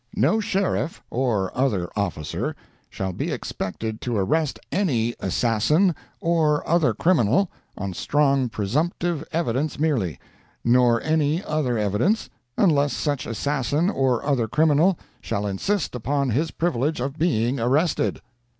[0.15, 2.55] No Sheriff or other officer
[2.89, 10.17] shall be expected to arrest any assassin or other criminal on strong presumptive evidence, merely,
[10.65, 16.99] nor any other evidence, unless such assassin or other criminal shall insist upon his privilege
[16.99, 18.21] of being arrested."